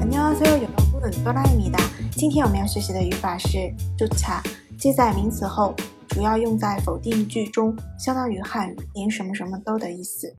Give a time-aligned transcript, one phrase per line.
[0.00, 1.78] 안녕하세요，여러분，哆啦 A 米哒。
[2.12, 3.58] 今天我们要学习的语法是“
[3.98, 4.40] 쫓아”，
[4.78, 5.74] 接在名词后，
[6.08, 10.38] 主要用在否定句中，相当于汉语“连什么什么都”的意思。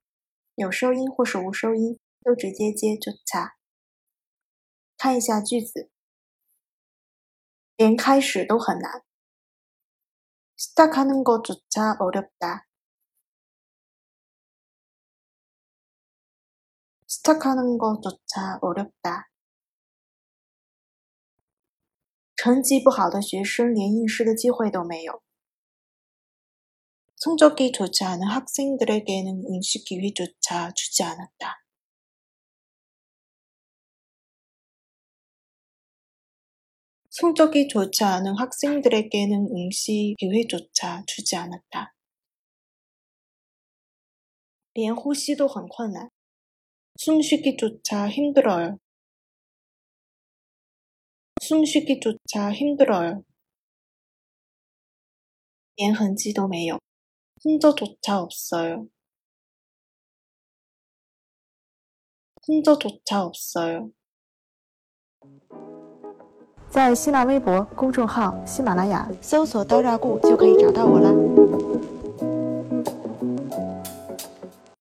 [0.56, 3.52] 有收音或是无收音，都直接接“쫓아”。
[4.98, 5.88] 看一下句子，
[7.76, 9.02] 连开始都很难。
[10.58, 12.64] 시작하는것조차어렵다
[17.10, 19.28] 시작하는 것조차 어렵다.
[22.36, 25.22] 成绩不好的学生连应试的机会都没有。
[27.16, 31.64] 성적이 좋지 않은 학생들에게는 응시 기회조차 주지 않았다.
[37.10, 41.94] 성적이 좋지 않은 학생들에게는 응시 기회조차 주지 않았다.
[44.74, 46.10] 连呼吸都很困难。
[46.98, 48.78] 숨쉬기조차 힘들어요.
[51.42, 53.22] 숨쉬기조차 힘들어요.
[55.76, 56.78] 连痕迹都没有.
[57.42, 58.88] 흔적조차 없어요.
[62.46, 63.92] 흔적조차 없어요.
[66.70, 71.10] 在新浪微博公众号“喜马拉雅”搜索“刀扎固”就可以找到我啦。